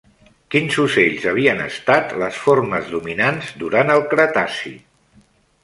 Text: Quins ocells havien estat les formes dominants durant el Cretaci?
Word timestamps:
Quins 0.53 0.77
ocells 0.83 1.27
havien 1.31 1.61
estat 1.65 2.15
les 2.23 2.41
formes 2.47 2.89
dominants 2.95 3.55
durant 3.65 3.95
el 3.99 4.05
Cretaci? 4.15 4.77